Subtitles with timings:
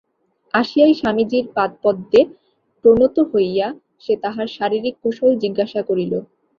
[0.53, 2.21] আসিয়াই স্বামীজীর পাদপদ্মে
[2.85, 3.67] প্রণত হইয়া
[4.03, 6.13] সে তাঁহার শারীরিক কুশল জিজ্ঞাসা করিল।